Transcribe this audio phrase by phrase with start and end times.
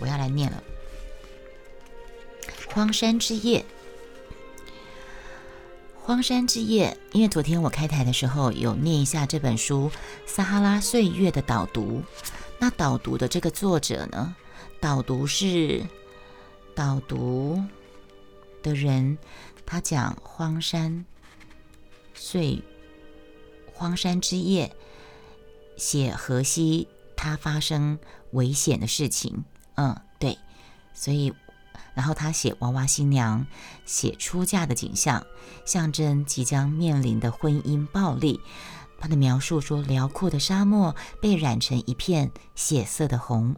[0.00, 0.62] 我要来念了，
[2.74, 3.60] 《荒山之夜》。
[5.96, 9.90] 荒山之夜，因为昨天我开台的时候有念一下这本书
[10.26, 12.02] 《撒哈拉岁月》的导读。
[12.58, 14.34] 那导读的这个作者呢？
[14.80, 15.84] 导读是
[16.74, 17.62] 导读
[18.62, 19.18] 的人，
[19.66, 21.04] 他讲荒山
[22.14, 22.62] 岁
[23.74, 24.74] 荒山之夜，
[25.76, 27.98] 写河西他发生
[28.30, 29.44] 危险的事情。
[29.78, 30.38] 嗯，对，
[30.92, 31.32] 所以。
[31.94, 33.44] 然后他写娃娃新娘，
[33.84, 35.26] 写出嫁的景象，
[35.66, 38.40] 象征即将面临的婚姻暴力。
[39.00, 43.56] 他的描述说，辽阔的沙漠被染成一片血色的红。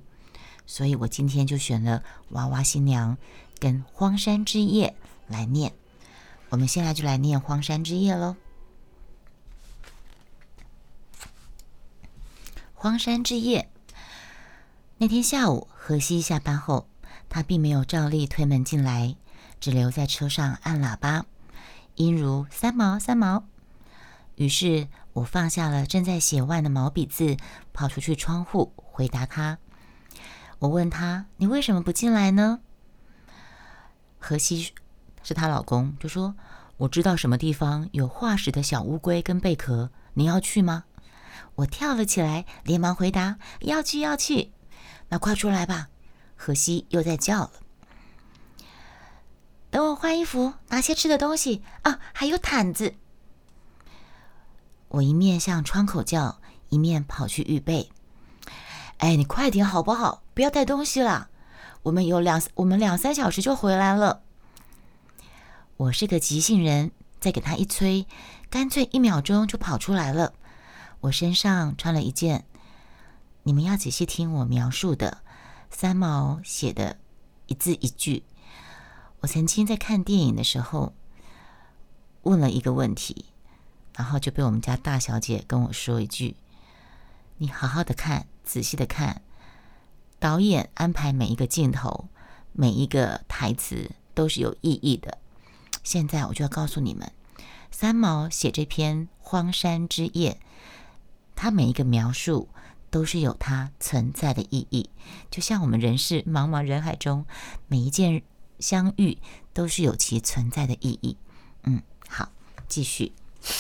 [0.67, 3.19] 所以我今天就选了娃娃新娘
[3.59, 4.97] 跟荒山之夜
[5.27, 5.75] 来念。
[6.49, 8.37] 我们现在就来念荒山之夜喽。
[12.73, 13.70] 荒山之夜，
[15.03, 16.87] 那天下午，荷西下班后。
[17.31, 19.17] 他并没有照例推门进来，
[19.59, 21.25] 只留在车上按喇叭，
[21.95, 23.45] 音如三毛三毛。
[24.35, 27.39] 于是我放下了正在写完的毛笔字，
[27.73, 29.57] 跑出去窗户回答他。
[30.59, 32.61] 我问他：“你为什么不进来呢？”
[34.21, 34.75] 荷西
[35.23, 36.35] 是她老公，就说
[36.77, 40.85] ：“我知道什么地方有化石的小乌龟跟贝壳，你要去吗？”
[41.57, 44.53] 我跳了起来，连忙回答：“要去，要去。”
[45.11, 45.89] 那快出来吧。
[46.35, 47.53] 荷西又在叫了，
[49.71, 52.95] 等我换衣服，拿些吃的东西啊，还有毯子。
[54.89, 57.93] 我一面向窗口叫，一面跑去预备。
[58.97, 60.23] 哎，你快点好不好？
[60.33, 61.29] 不要带东西了，
[61.83, 64.23] 我们有两我们两三小时就回来了。
[65.77, 68.07] 我是个急性人，再给他一催，
[68.49, 70.33] 干脆一秒钟就跑出来了。
[71.01, 72.47] 我身上穿了一件，
[73.43, 75.23] 你们要仔细听我描述的。
[75.73, 76.97] 三毛写的
[77.47, 78.25] 一字一句，
[79.21, 80.93] 我曾经在看电影的时候
[82.23, 83.27] 问了一个问题，
[83.95, 86.37] 然后就被我们家大小姐跟我说一句
[87.39, 89.23] ：“你好好的看，仔细的看，
[90.19, 92.09] 导演安排每一个镜头、
[92.53, 95.19] 每一个台词都是有意义的。”
[95.85, 97.13] 现在我就要告诉你们，
[97.71, 100.33] 三毛写这篇《荒山之夜》，
[101.37, 102.49] 他每一个描述。
[102.91, 104.91] 都是有它存在的意义，
[105.31, 107.25] 就像我们人世茫茫人海中，
[107.69, 108.23] 每一件
[108.59, 109.19] 相遇
[109.53, 111.17] 都是有其存在的意义。
[111.63, 112.31] 嗯，好，
[112.69, 113.13] 继续。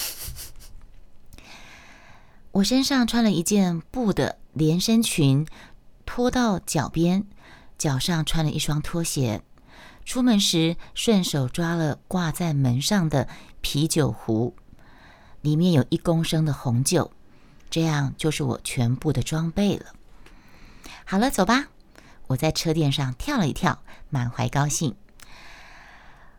[2.52, 5.46] 我身上穿了一件布的连身裙，
[6.04, 7.24] 拖到脚边，
[7.78, 9.42] 脚上穿了一双拖鞋。
[10.04, 13.28] 出门时顺手抓了挂在门上的
[13.60, 14.56] 啤酒壶，
[15.40, 17.12] 里面有一公升的红酒。
[17.70, 19.86] 这样就是我全部的装备了。
[21.04, 21.68] 好了，走吧。
[22.26, 24.94] 我在车垫上跳了一跳，满怀高兴。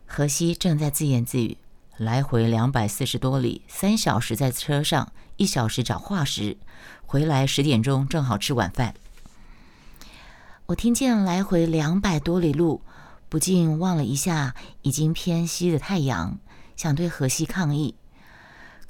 [0.05, 1.57] 荷西正在自言自语
[1.97, 6.57] ：“来回两百四十多里，三小时在车上，一小时找化石，
[7.05, 8.93] 回来十点钟正好吃晚饭。”
[10.67, 12.81] 我听见来回两百多里路，
[13.27, 16.39] 不禁望了一下已经偏西的太阳，
[16.77, 17.95] 想对荷西抗议。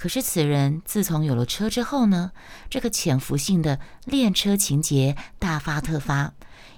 [0.02, 2.32] 可是此人自从有了车之后呢，
[2.72, 6.34] 这个潜伏性的练车情节大发特发，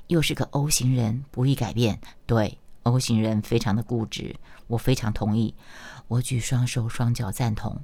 [0.08, 2.02] 又是个 O 型人，不易改变。
[2.26, 4.36] 对，O 型人非常的固执，
[4.68, 5.56] 我非常同意。
[6.10, 7.82] 我举双手双脚赞同。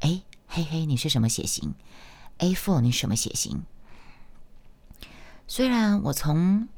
[0.00, 1.74] 哎，嘿嘿，你是什么血型
[2.36, 3.62] ？A four，你什么血型？
[5.48, 6.68] 虽然我从，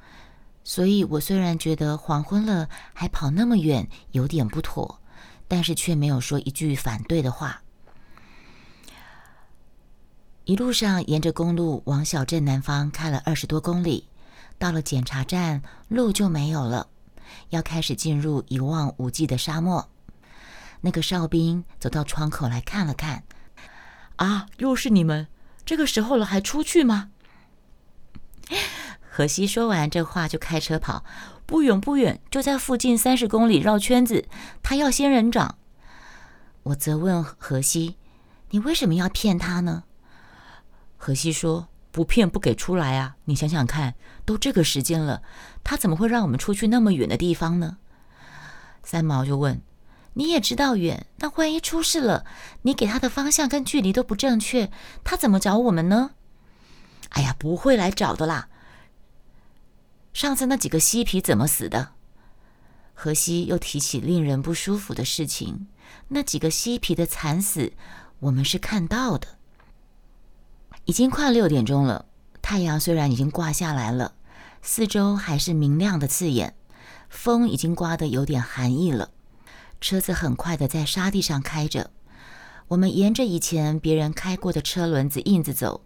[0.63, 5.01] 所以我虽然觉得黄昏了还跑那么远有点不妥，
[5.49, 7.63] 但是却没有说一句反对的话。
[10.47, 14.07] 一路上沿着公路往小镇南方开了二十多公里，
[14.59, 16.87] 到了检查站，路就没有了，
[17.49, 19.91] 要开始进入一望无际的沙漠。
[20.83, 23.25] 那个哨兵走到窗口来看了看，
[24.15, 25.27] 啊，又是你们！
[25.65, 27.11] 这个时候了还出去吗？
[29.11, 31.05] 荷西说完这话就开车跑，
[31.45, 34.29] 不远不远，就在附近三十公里绕圈子，
[34.63, 35.59] 他要仙人掌。
[36.63, 37.97] 我责问荷西
[38.51, 39.83] ：“你为什么要骗他呢？”
[40.97, 43.17] 荷西说：“不骗不给出来啊！
[43.25, 43.95] 你想想看，
[44.25, 45.23] 都这个时间了，
[45.63, 47.79] 他怎么会让我们出去那么远的地方呢？”
[48.83, 49.61] 三毛就问
[50.15, 52.25] ：“你也知道远，那万一出事了，
[52.63, 54.71] 你给他的方向跟距离都不正确，
[55.05, 56.13] 他怎么找我们呢？”
[57.11, 58.49] 哎呀，不会来找的啦！
[60.13, 61.91] 上次那几个嬉皮怎么死的？
[62.95, 65.67] 荷西又提起令人不舒服的事情，
[66.09, 67.75] 那几个嬉皮的惨死，
[68.21, 69.36] 我们是看到的。
[70.87, 72.07] 已经快六点钟了，
[72.41, 74.13] 太阳虽然已经挂下来了，
[74.63, 76.55] 四周还是明亮的刺眼，
[77.09, 79.11] 风已经刮得有点寒意了。
[79.81, 81.91] 车子很快的在沙地上开着，
[82.69, 85.81] 我们沿着以前别人开过的车轮子印子走，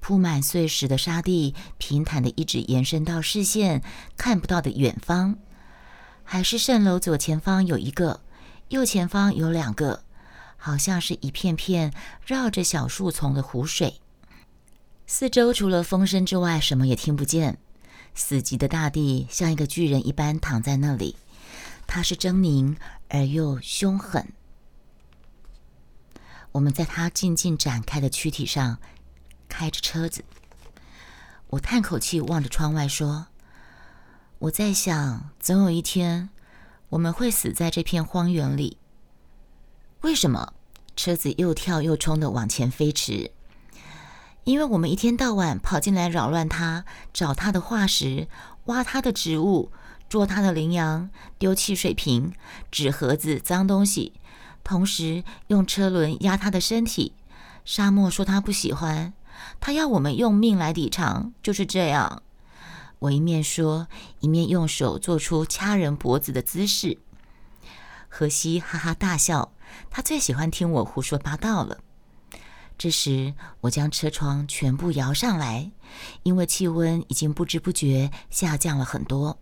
[0.00, 3.80] 铺满碎石的沙地平坦的一直延伸到视线
[4.16, 5.36] 看不到的远方。
[6.24, 8.22] 海市蜃楼左前方有一个，
[8.70, 10.02] 右前方有两个，
[10.56, 11.92] 好像是一片片
[12.26, 14.00] 绕着小树丛的湖水。
[15.08, 17.58] 四周除了风声之外，什么也听不见。
[18.14, 21.16] 死寂的大地像一个巨人一般躺在那里，
[21.86, 22.76] 他是狰狞
[23.08, 24.32] 而又凶狠。
[26.52, 28.78] 我们在他静静展开的躯体上
[29.48, 30.24] 开着车子，
[31.48, 33.28] 我叹口气，望着窗外说。
[34.38, 36.30] 我在想，总有一天
[36.88, 38.78] 我们会死在这片荒原里。
[40.00, 40.54] 为什么？
[40.96, 43.30] 车子又跳又冲的往前飞驰。
[44.46, 48.28] 因为我们一天到晚跑进来扰乱他，找他的化石，
[48.66, 49.72] 挖他的植物，
[50.08, 52.32] 捉他的羚羊，丢弃水瓶、
[52.70, 54.12] 纸盒子、脏东西，
[54.62, 57.12] 同时用车轮压他的身体。
[57.64, 59.12] 沙漠说他不喜欢，
[59.58, 62.22] 他要我们用命来抵偿，就是这样。
[63.00, 63.88] 我一面说，
[64.20, 66.98] 一面用手做出掐人脖子的姿势。
[68.08, 69.50] 荷西哈哈大笑，
[69.90, 71.78] 他最喜欢听我胡说八道了。
[72.78, 73.32] 这时，
[73.62, 75.70] 我将车窗全部摇上来，
[76.22, 79.38] 因为气温已经不知不觉下降了很多。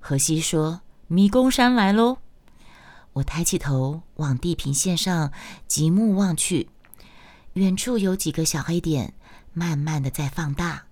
[0.00, 2.18] 荷西说：“迷宫山来喽！”
[3.14, 5.32] 我抬起头往地平线上
[5.68, 6.68] 极目望去，
[7.52, 9.14] 远处有几个小黑点，
[9.52, 10.86] 慢慢的在放大。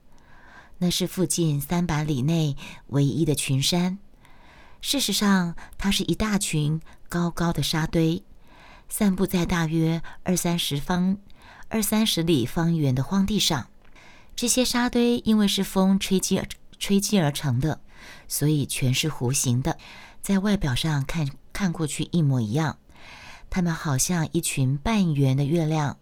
[0.78, 2.56] 那是附近三百里内
[2.88, 3.98] 唯一的群山。
[4.80, 8.22] 事实上，它是一大群高高的沙堆，
[8.94, 11.16] 散布在大约二三十方、
[11.68, 13.68] 二三十里方圆的荒地上。
[14.36, 16.46] 这些沙堆因为是风吹击而
[16.78, 17.80] 吹击而成的，
[18.28, 19.78] 所以全是弧形的，
[20.20, 22.76] 在外表上看看过去一模一样。
[23.48, 25.96] 它们好像一群半圆的月亮。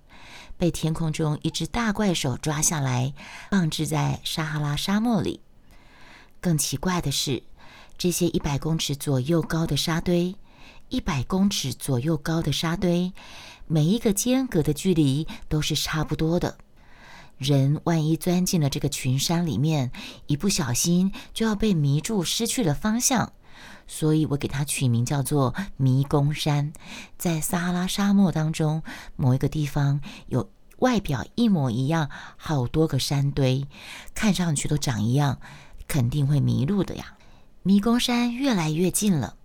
[0.58, 3.14] 被天空中一只大怪手抓下来，
[3.50, 5.40] 放置在撒哈拉沙漠里。
[6.40, 7.44] 更奇怪的是，
[7.96, 10.34] 这些一百公尺左右高的沙堆，
[10.90, 13.12] 一百公尺左右高的沙堆，
[13.68, 16.58] 每一个间隔的距离都是差不多的。
[17.38, 19.92] 人万一钻进了这个群山里面，
[20.26, 23.32] 一不小心就要被迷住，失去了方向。
[23.86, 26.72] 所以我给它取名叫做迷宫山，
[27.16, 28.82] 在撒哈拉沙漠当中
[29.14, 30.50] 某一个地方有
[30.80, 33.64] 外表一模一样好多个山堆，
[34.12, 35.38] 看上去都长一样，
[35.86, 37.14] 肯定会迷路的呀。
[37.62, 39.36] 迷宫山越来越近了，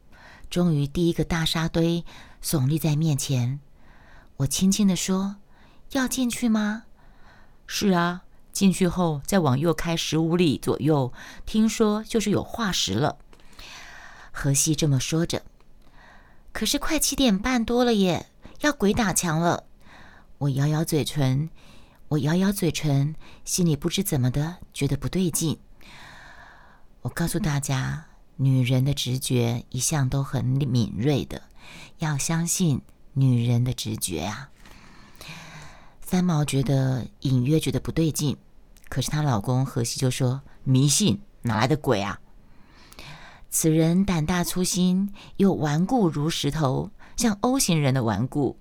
[0.50, 2.06] 终于第一个大沙堆
[2.44, 3.60] 耸立在面前。
[4.38, 5.38] 我轻轻地说
[5.92, 6.84] ：“要进去吗
[7.68, 11.12] ？”“是啊，进去后再往右开十五里左右，
[11.46, 13.18] 听说就是有化石了。”
[14.32, 15.44] 荷西这么说着，
[16.52, 18.28] 可是快七点半多了耶，
[18.62, 19.64] 要鬼打墙了。
[20.38, 21.50] 我咬咬嘴唇，
[22.10, 23.16] 我咬咬嘴唇，
[23.46, 25.58] 心里不知怎么的觉得不对劲。
[27.02, 28.08] 我告诉大家，
[28.38, 31.42] 女人的直觉一向都很敏锐的，
[32.00, 32.82] 要相信
[33.14, 34.50] 女人的直觉啊。
[36.02, 38.38] 三毛觉得隐约觉得不对劲，
[38.90, 42.20] 可是她老公荷西就说：“迷信哪来的鬼啊？”
[43.50, 48.58] 此人胆大粗心，又顽固如石头，像 O 型人的顽固。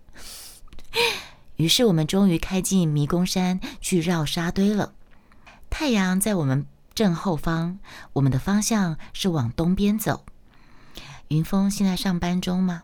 [1.57, 4.95] 于是我们终于开进迷宫山去绕沙堆了。
[5.69, 7.79] 太阳在我们正后方，
[8.13, 10.25] 我们的方向是往东边走。
[11.29, 12.83] 云峰现在上班中吗？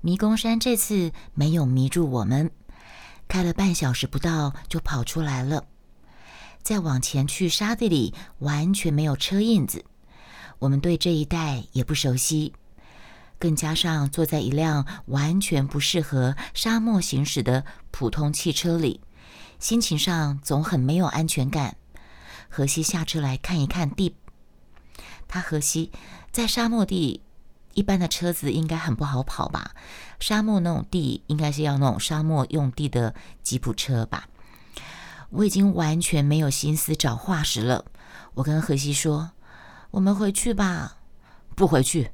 [0.00, 2.50] 迷宫山这次没有迷住我们，
[3.26, 5.64] 开了半小时不到就跑出来了。
[6.62, 9.84] 再往前去沙地里，完全没有车印子。
[10.58, 12.52] 我们对这一带也不熟悉，
[13.38, 19.00] 更加上坐在一辆完全不适合沙漠行驶的普通汽车里，
[19.58, 21.76] 心情上总很没有安全感。
[22.48, 24.14] 荷西下车来看一看地，
[25.28, 25.92] 他荷西
[26.30, 27.20] 在沙漠地，
[27.74, 29.74] 一般的车子应该很不好跑吧？
[30.18, 34.28] 沙漠那种地应该是要那种沙漠用地的吉普车吧？
[35.30, 37.84] 我已经完全没有心思找化石了。
[38.34, 39.32] 我跟荷西说。
[39.90, 40.98] 我们回去吧，
[41.56, 42.10] 不回去。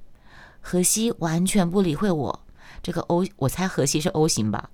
[0.60, 2.46] 荷西完全不理会我。
[2.84, 4.70] 这个 O，我猜荷西是 O 型吧。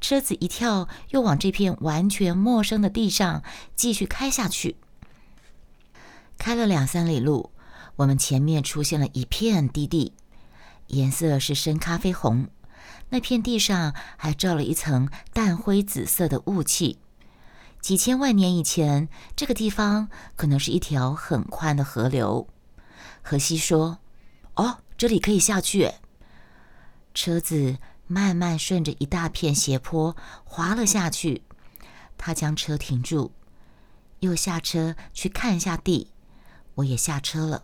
[0.00, 3.44] 车子一跳，又往这片完全陌生的地上
[3.76, 4.76] 继续开下去。
[6.38, 7.50] 开了两三里路，
[7.96, 10.12] 我们前面出现了一片低地，
[10.88, 12.48] 颜色是深咖啡红。
[13.10, 16.98] 那片地上还罩了一层淡灰紫色的雾气。
[17.80, 22.48] 几千万年以前，这个地方可能是一条很宽的河流。
[23.22, 23.98] 荷西说
[24.56, 25.92] ：“哦，这里可以下去。”
[27.14, 27.76] 车子
[28.06, 31.42] 慢慢顺着一大片斜坡滑了下去。
[32.16, 33.32] 他将车停住，
[34.20, 36.10] 又下车去看一下地。
[36.76, 37.62] 我也下车了，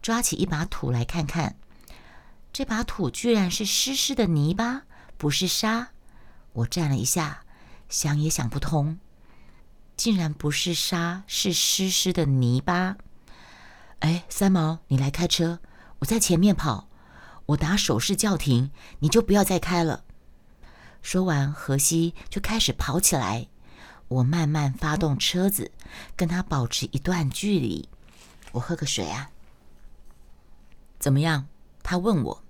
[0.00, 1.56] 抓起一把土来看看。
[2.52, 4.82] 这把土居然是湿湿的泥巴，
[5.16, 5.88] 不是沙。
[6.52, 7.44] 我站了一下，
[7.88, 8.98] 想也想不通。
[9.96, 12.96] 竟然不是沙，是湿湿的泥巴。
[14.00, 15.60] 哎，三毛，你来开车，
[16.00, 16.88] 我在前面跑，
[17.46, 20.04] 我打手势叫停，你就不要再开了。
[21.02, 23.48] 说完，荷西就开始跑起来。
[24.08, 25.70] 我慢慢发动车子，
[26.16, 27.88] 跟他保持一段距离。
[28.52, 29.30] 我喝个水啊。
[30.98, 31.46] 怎么样？
[31.82, 32.42] 他问我。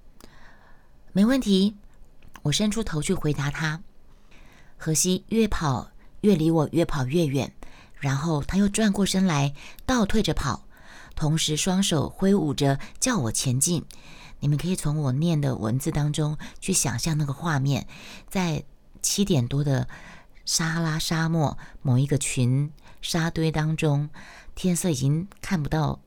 [1.12, 1.76] 没问题。
[2.42, 3.82] 我伸出头去回答他。
[4.76, 5.88] 荷西越跑。
[6.22, 7.52] 越离我越跑越远，
[7.96, 9.54] 然后他又转过身来，
[9.84, 10.68] 倒退着跑，
[11.16, 13.84] 同时双手挥舞着叫我前进。
[14.38, 17.88] 你们可以从我念的文字当中去想象那个画面，
[18.28, 18.62] 在
[19.00, 19.88] 七点多的
[20.44, 24.08] 撒哈拉沙漠某一个群沙堆当中，
[24.54, 26.00] 天色已经看不到，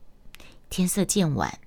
[0.69, 1.59] 天色渐晚。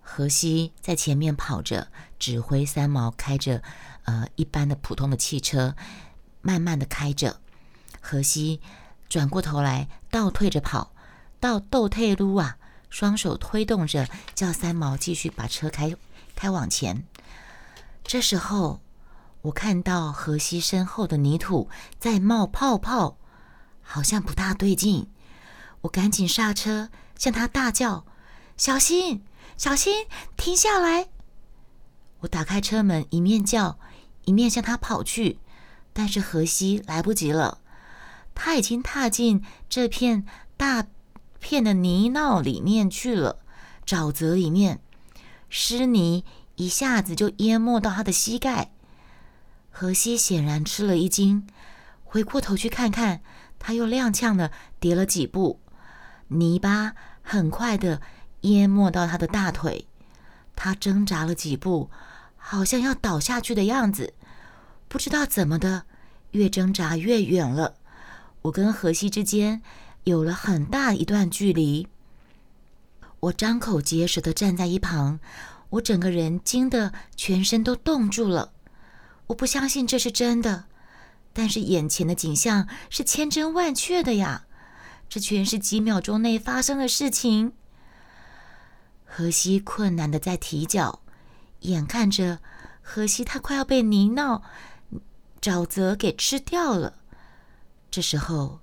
[0.00, 3.62] 荷西在前面跑着，指挥三毛开着
[4.04, 5.74] 呃一般的普通的汽车。
[6.40, 7.40] 慢慢的开着，
[8.00, 8.60] 荷西
[9.08, 10.92] 转过头来，倒退着跑
[11.40, 12.56] 到斗退路啊，
[12.88, 15.96] 双手推动着，叫三毛继续把车开
[16.36, 17.04] 开往前。
[18.04, 18.80] 这时候，
[19.42, 21.68] 我看到荷西身后的泥土
[21.98, 23.18] 在冒泡泡，
[23.82, 25.10] 好像不大对劲。
[25.86, 28.04] 我赶紧刹车，向他大叫
[28.56, 29.22] ：“小心，
[29.56, 31.08] 小心，停下来！”
[32.20, 33.78] 我打开车门，一面叫，
[34.24, 35.38] 一面向他跑去。
[35.92, 37.58] 但是荷西来不及了，
[38.34, 40.26] 他已经踏进这片
[40.56, 40.86] 大
[41.38, 43.38] 片的泥淖里面去了，
[43.86, 44.80] 沼泽里面，
[45.48, 46.24] 湿泥
[46.56, 48.72] 一下子就淹没到他的膝盖。
[49.70, 51.46] 荷西显然吃了一惊，
[52.04, 53.22] 回过头去看看，
[53.58, 55.60] 他又踉跄的跌了几步，
[56.28, 58.00] 泥巴很快的
[58.42, 59.86] 淹没到他的大腿，
[60.54, 61.90] 他挣扎了几步，
[62.36, 64.14] 好像要倒下去的样子。
[64.88, 65.84] 不知道怎么的，
[66.30, 67.74] 越挣扎越远了。
[68.42, 69.62] 我跟荷西之间
[70.04, 71.88] 有了很大一段距离。
[73.20, 75.18] 我张口结舌的站在一旁，
[75.70, 78.52] 我整个人惊得全身都冻住了。
[79.28, 80.66] 我不相信这是真的，
[81.32, 84.45] 但是眼前的景象是千真万确的呀！
[85.08, 87.52] 这全是几秒钟内发生的事情。
[89.04, 91.00] 荷西困难的在提脚，
[91.60, 92.40] 眼看着
[92.82, 94.42] 荷西他快要被泥淖。
[95.40, 96.94] 沼泽给吃掉了。
[97.88, 98.60] 这时候，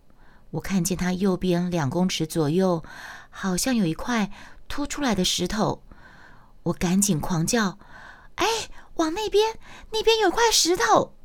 [0.51, 2.83] 我看见他右边两公尺左右，
[3.29, 4.31] 好像有一块
[4.67, 5.81] 凸出来的石头。
[6.63, 7.77] 我赶紧狂叫
[8.35, 8.45] ：“哎，
[8.95, 9.57] 往那边，
[9.91, 11.15] 那边有块石头！”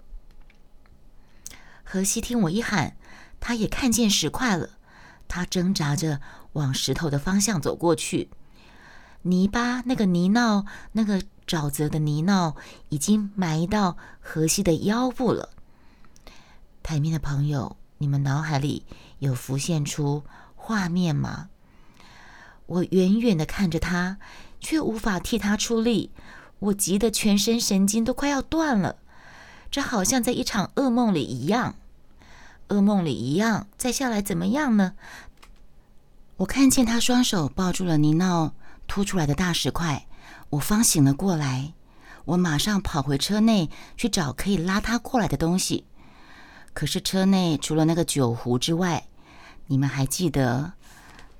[1.82, 2.96] 荷西听我一喊，
[3.40, 4.77] 他也看见石块了。
[5.28, 6.20] 他挣扎着
[6.54, 8.30] 往石头的方向走过去。
[9.22, 11.22] 泥巴，那个泥淖，那个。
[11.48, 12.56] 沼泽的泥淖
[12.90, 15.48] 已经埋到荷西的腰部了。
[16.82, 18.84] 台面的朋友，你们脑海里
[19.18, 21.48] 有浮现出画面吗？
[22.66, 24.18] 我远远的看着他，
[24.60, 26.10] 却无法替他出力。
[26.58, 28.96] 我急得全身神经都快要断了。
[29.70, 31.76] 这好像在一场噩梦里一样。
[32.68, 34.94] 噩梦里一样，再下来怎么样呢？
[36.36, 38.52] 我看见他双手抱住了泥淖
[38.86, 40.06] 凸出来的大石块。
[40.50, 41.74] 我方醒了过来，
[42.24, 45.84] 我马上跑回车内去找可以拉他过来的东西。
[46.72, 49.08] 可是车内除了那个酒壶之外，
[49.66, 50.72] 你们还记得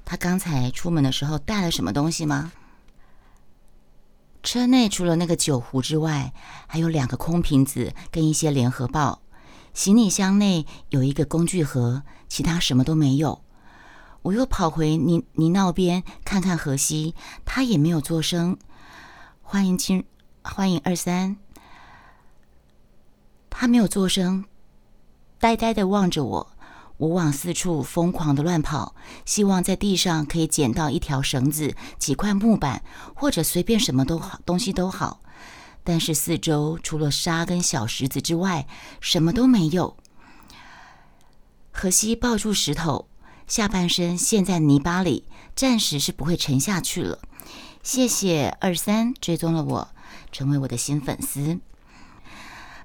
[0.04, 2.52] 他刚才出门的时候带了什么东西吗？
[4.42, 6.32] 车内除了那个酒壶之外，
[6.66, 9.20] 还有两个空瓶子跟一些联合报。
[9.74, 13.42] 行李箱内有一个工具盒，其他什么都没有。
[14.22, 18.58] 我又跑回泥泥淖边看看荷西，他也没有作声。
[19.42, 20.04] 欢迎亲，
[20.42, 21.36] 欢迎二三。
[23.48, 24.44] 他没有作声，
[25.38, 26.52] 呆呆的望着我。
[26.98, 32.82] 我往四处疯狂的乱跑，希望在地上可以捡到一条绳子、几块木板，
[33.14, 35.20] 或者随便什么都好，东西都好。
[35.88, 38.66] 但是四周除了沙跟小石子之外，
[39.00, 39.96] 什么都没有。
[41.72, 43.08] 荷西抱住石头，
[43.46, 45.24] 下半身陷在泥巴里，
[45.56, 47.20] 暂时是不会沉下去了。
[47.82, 49.88] 谢谢二三追踪了我，
[50.30, 51.58] 成为我的新粉丝。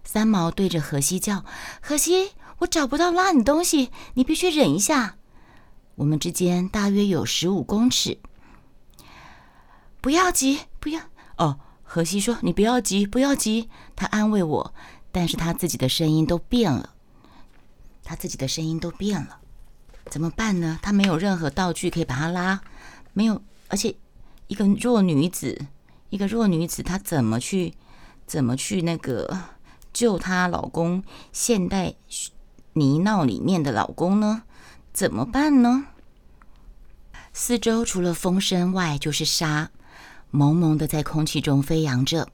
[0.06, 1.44] 三毛对着荷西叫
[1.84, 5.18] ：“荷西，我找不到拉你东西，你必须忍一下。
[5.96, 8.20] 我们之间大约有十五公尺。
[10.00, 11.02] 不要急，不要
[11.36, 11.60] 哦。
[11.94, 14.74] 荷西说：“你不要急，不要急。”他安慰我，
[15.12, 16.96] 但是他自己的声音都变了。
[18.04, 19.38] 他自己的声音都变了，
[20.10, 20.80] 怎么办呢？
[20.82, 22.60] 他没有任何道具可以把他拉，
[23.14, 23.94] 没有，而且
[24.48, 25.68] 一个弱女子，
[26.10, 27.76] 一个弱女子，她怎么去，
[28.26, 29.42] 怎么去那个
[29.94, 31.94] 救她老公现代
[32.74, 34.42] 泥淖里面的老公呢？
[34.92, 35.86] 怎么办呢？
[37.32, 39.70] 四周除了风声外就是沙，
[40.36, 42.28] 蒙蒙的在空气中飞扬着。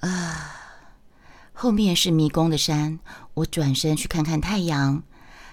[0.00, 0.56] 啊，
[1.52, 2.98] 后面是迷宫的山。
[3.34, 5.02] 我转身去看看太阳，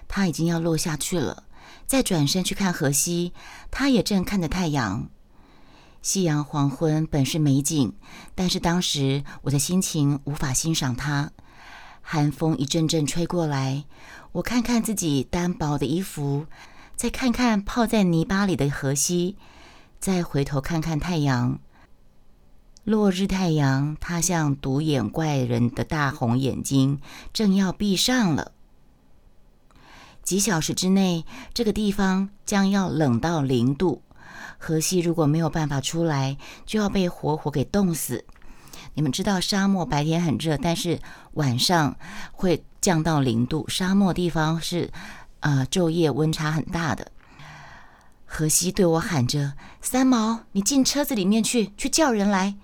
[0.07, 1.43] 它已经要落下去了。
[1.85, 3.33] 再转身去看河西，
[3.69, 5.09] 他也正看着太阳。
[6.01, 7.91] 夕阳黄昏本是美景，
[8.33, 11.31] 但是当时我的心情无法欣赏它。
[12.01, 13.83] 寒风一阵阵吹过来，
[14.31, 16.45] 我看看自己单薄的衣服，
[16.95, 19.35] 再看看泡在泥巴里的河西，
[20.01, 21.59] 再回头看看太阳。
[22.83, 26.99] 落日太阳，它像独眼怪人的大红眼睛，
[27.31, 28.53] 正要闭上了。
[30.23, 34.01] 几小时之内，这个地方将要冷到零度。
[34.57, 38.25] 河西如果没有办法出来，就要被活活给冻死。
[38.95, 40.99] 你们知道，沙漠白天很热，但是
[41.33, 41.95] 晚上
[42.31, 43.69] 会降到零度。
[43.69, 44.91] 沙漠地方是，
[45.41, 47.11] 呃，昼夜温差很大的。
[48.33, 52.55] 荷西对我喊着：“三毛，你进车子里面去，去叫人来。”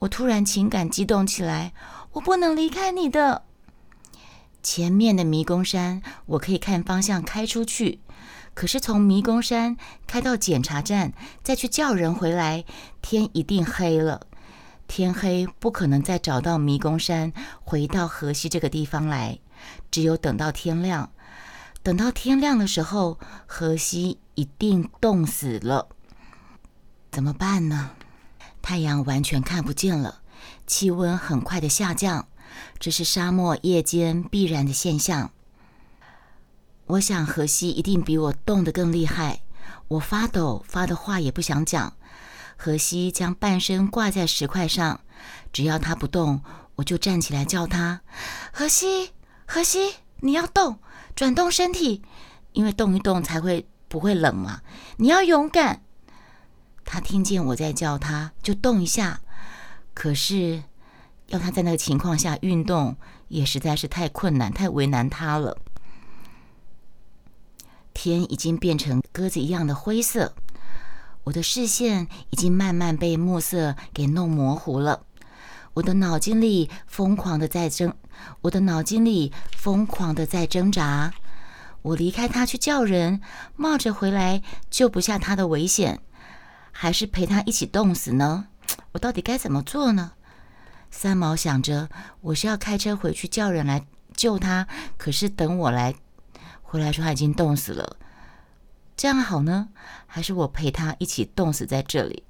[0.00, 1.74] 我突然情感激动起来，
[2.12, 3.42] 我不能离开你的。
[4.62, 8.00] 前面的迷宫山，我可以看方向开出去。
[8.54, 12.64] 可是从迷宫山开到检查站，再去叫人回来，
[13.02, 14.26] 天一定黑了。
[14.88, 19.38] 天黑不可能再找到迷宫山，回到河西这个地方来。
[19.90, 21.10] 只有等到天亮，
[21.86, 25.88] 等到天亮的时候，河西一定冻死了。
[27.12, 27.92] 怎么办呢？
[28.60, 30.20] 太阳完全看不见了，
[30.66, 32.26] 气温很快的下降，
[32.80, 35.30] 这是沙漠夜间必然的现象。
[36.86, 39.42] 我想荷西一定比我冻得更厉害，
[39.86, 41.92] 我发抖，发的话也不想讲。
[42.56, 45.02] 荷西将半身挂在石块上，
[45.52, 46.42] 只要他不动，
[46.74, 48.00] 我就站起来叫他
[48.52, 49.12] ：“荷西，
[49.46, 50.80] 荷西，你要动，
[51.16, 52.02] 转动身体，
[52.52, 54.60] 因为动一动才会不会冷嘛。
[54.98, 55.82] 你要勇敢。”
[56.84, 59.20] 他听见我在叫他，就动一下。
[59.92, 60.62] 可是
[61.28, 62.96] 要他在那个情况下运动，
[63.28, 65.58] 也实在是太困难，太为难他了。
[67.92, 70.34] 天已经变成鸽子一样的灰色，
[71.24, 75.02] 我的视线已经慢慢被暮色给弄模糊了。
[75.74, 77.92] 我的脑筋里疯狂的在争，
[78.42, 81.12] 我的脑筋里疯狂的在挣扎。
[81.82, 83.20] 我离开他去叫人，
[83.54, 86.00] 冒着回来救不下他的危险。
[86.72, 88.48] 还是陪他一起冻死呢？
[88.92, 90.12] 我到底该怎么做呢？
[90.90, 91.88] 三毛想着，
[92.20, 94.66] 我是要开车回去叫人来救他，
[94.98, 95.94] 可是等我来
[96.62, 97.96] 回来说他已经冻死了，
[98.96, 99.68] 这样好呢？
[100.06, 102.24] 还是我陪他一起冻死在这里？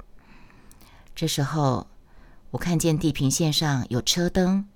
[1.15, 1.89] 这时候，
[2.51, 4.69] 我看见地平线上有车灯，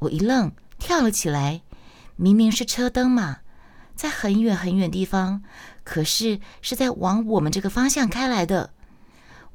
[0.00, 1.62] 我一愣，跳了起来。
[2.16, 3.38] 明明是车灯嘛，
[3.94, 5.42] 在很远很远地方。
[5.82, 8.74] 可是是在往我们这个方向开来的，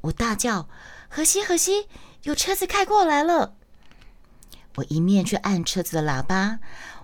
[0.01, 0.67] 我大叫
[1.07, 1.87] ：“荷西，荷西，
[2.23, 3.55] 有车子开过来了！”
[4.77, 6.59] 我一面去按车子的喇叭，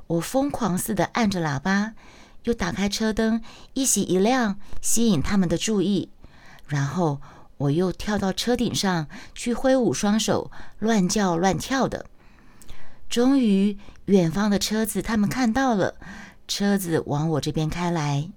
[0.07, 1.93] 我疯狂似的按着喇叭，
[2.43, 3.41] 又打开车灯，
[3.73, 6.09] 一熄一亮，吸引他们的注意。
[6.67, 7.21] 然后
[7.57, 12.07] 我又跳到车顶上去挥舞双手，乱叫乱跳的。
[13.11, 15.95] 终于，远方的车子他们看到了，
[16.47, 18.31] 车子往我这边开来。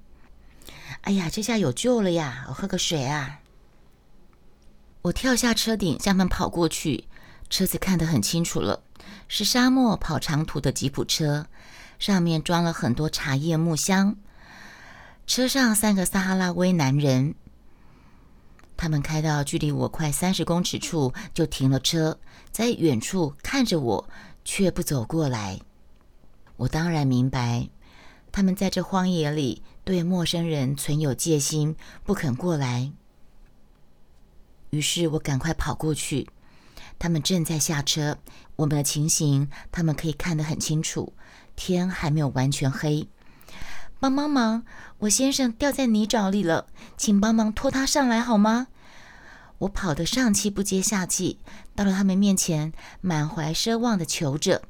[1.02, 2.44] 哎呀，这下有救了呀！
[2.48, 3.38] 我喝个水啊。
[5.02, 7.04] 我跳下车顶，向他们跑过去。
[7.48, 8.82] 车子看得很清楚了，
[9.28, 11.46] 是沙漠跑长途的吉普车，
[12.00, 14.16] 上面装了很多茶叶木箱。
[15.24, 17.36] 车上三个撒哈拉威男人，
[18.76, 22.18] 他们开到距离我快三十公尺处就停了车，
[22.50, 24.08] 在远处看着我，
[24.44, 25.60] 却不走过来。
[26.56, 27.68] 我当然明白，
[28.30, 29.62] 他们在这荒野里。
[29.86, 32.90] 对陌生人存有戒心，不肯过来。
[34.70, 36.30] 于是我赶快跑过去，
[36.98, 38.16] 他们正在下车。
[38.56, 41.12] 我们的情形，他们可以看得很清楚。
[41.54, 43.06] 天还没有完全黑。
[44.00, 44.64] 帮帮忙！
[45.00, 48.68] 我先生掉在泥沼里了，请帮忙拖他上来好吗？
[49.64, 51.38] 我跑得上气不接下气，
[51.74, 54.62] 到了他们面前，满怀奢望的求着。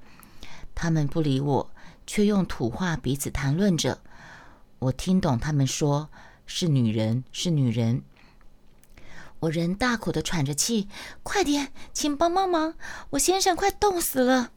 [0.75, 1.71] 他们不理我，
[2.07, 4.01] 却用土话彼此谈论着。
[4.79, 6.11] 我听懂他们说
[6.47, 8.03] ：“是女人，是女人。”
[9.41, 10.89] 我人大口的喘着气，
[11.25, 12.75] 快点，请帮帮忙，
[13.11, 14.53] 我先生快冻死了。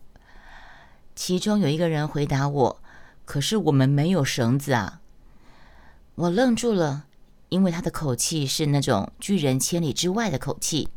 [1.16, 2.84] 其中有一个人回答我
[3.26, 5.02] ：“可是我们没有绳子啊。”
[6.14, 7.07] 我愣住了，
[7.50, 10.90] 因为他的口气是那种拒人千里之外的口气。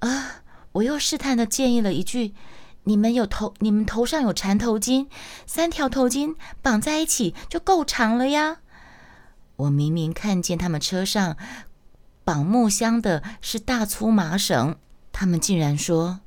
[0.00, 0.42] 啊！
[0.72, 2.34] 我又试探的建议了一句
[2.82, 5.06] ：“你们有头，你们头上有缠头巾，
[5.46, 8.58] 三条头巾绑在一起就够长了呀。”
[9.54, 11.36] 我明明看见他们车上。
[12.24, 14.76] 绑木箱的是大粗麻绳，
[15.12, 16.20] 他们竟然说：“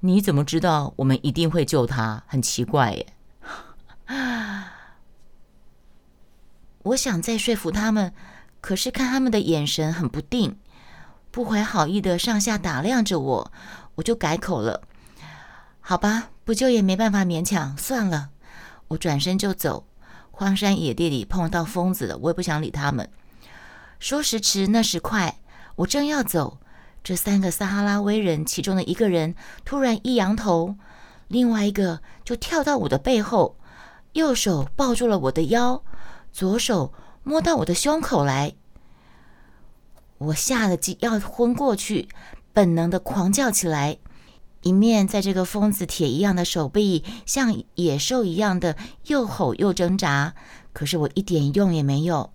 [0.00, 2.24] 你怎么知道我们一定会救他？
[2.26, 3.06] 很奇怪耶！”
[6.82, 8.12] 我想再说服他们，
[8.60, 10.56] 可是看他们的眼神很不定，
[11.30, 13.52] 不怀好意的上下打量着我，
[13.96, 14.82] 我就改口了
[15.80, 18.30] ：“好吧，不救也没办法勉强，算了。”
[18.88, 19.86] 我转身就走。
[20.30, 23.10] 荒山野地里碰到疯子了，我也不想理他们。
[23.98, 25.38] 说时迟，那时快，
[25.76, 26.58] 我正要走，
[27.04, 29.34] 这三个撒哈拉威人其中的一个人
[29.66, 30.76] 突然一扬头，
[31.28, 33.58] 另外一个就跳到我的背后，
[34.14, 35.82] 右手抱住了我的腰，
[36.32, 38.54] 左手摸到我的胸口来。
[40.18, 42.08] 我吓得要昏过去，
[42.52, 43.98] 本能的狂叫起来，
[44.62, 50.34] 一面在这个疯子铁一样的手臂像野兽一样的又吼又挣扎，
[50.72, 52.32] 可是我一点用也没有。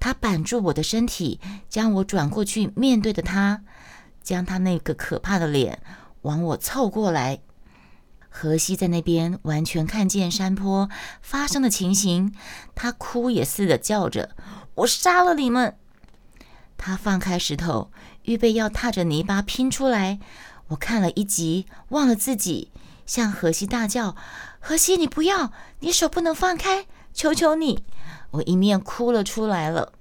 [0.00, 3.62] 他绑住我的身体，将我转过去，面对着他，
[4.22, 5.82] 将他那个可怕的脸
[6.22, 7.40] 往我凑过来。
[8.38, 10.90] 荷西在那边完全看见山坡
[11.22, 12.34] 发生的情形，
[12.74, 14.36] 他哭也似的叫着
[14.76, 15.78] ：“我杀了你们！”
[16.76, 17.90] 他放开石头，
[18.24, 20.18] 预备要踏着泥巴拼出来。
[20.68, 22.70] 我看了一集，忘了自己，
[23.06, 24.14] 向荷西大叫
[24.60, 25.50] ：“荷西，你不要！
[25.80, 26.84] 你手不能放开！
[27.14, 27.84] 求求你！”
[28.32, 29.94] 我一面哭了出来了。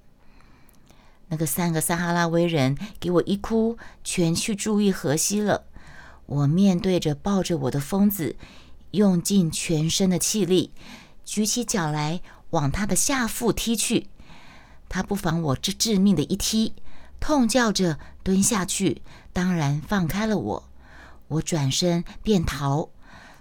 [1.29, 5.63] 那个三个撒哈拉威人给我一哭，全去注意荷西了。
[6.25, 8.35] 我面对着抱着我的疯子，
[8.91, 10.71] 用尽全身的气力，
[11.23, 14.07] 举起脚来往他的下腹踢去。
[14.89, 16.73] 他不防我这致命的一踢，
[17.19, 19.01] 痛叫着蹲下去，
[19.33, 20.69] 当然放开了我。
[21.27, 22.89] 我转身便逃，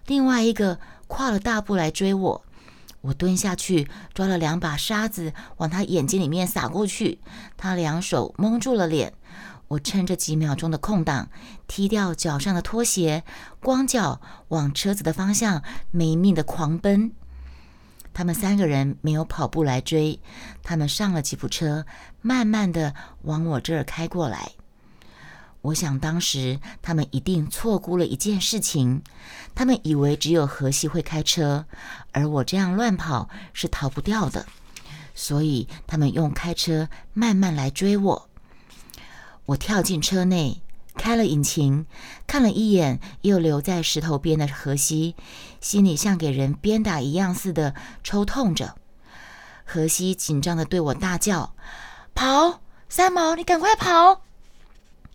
[0.07, 2.45] 另外一个跨了大步来追我。
[3.03, 7.19] 我蹲下去，抓了两把沙子，往他眼睛里面撒过去。
[7.59, 9.13] 他两手蒙住了脸。
[9.69, 11.29] 我趁着几秒钟的空档，
[11.67, 13.25] 踢掉脚上的拖鞋，
[13.61, 17.13] 光脚往车子的方向没命的狂奔。
[18.13, 20.21] 他们三个人没有跑步来追，
[20.63, 21.85] 他们上了吉普车，
[22.21, 24.53] 慢慢的往我这儿开过来。
[25.63, 29.03] 我想，当时他们一定错估了一件事情。
[29.55, 31.65] 他们以为只有荷西会开车，
[32.13, 34.47] 而我这样乱跑是逃不掉的，
[35.15, 38.29] 所以他们用开车慢慢来追我。
[39.47, 40.63] 我跳进车内，
[40.97, 41.87] 开了引擎，
[42.27, 45.15] 看了一眼又留在石头边的荷西，
[45.61, 48.77] 心里像给人鞭打一样似的抽痛着。
[49.65, 51.55] 荷西紧张的对我大叫
[52.15, 54.23] ：“跑，三毛，你赶快跑！”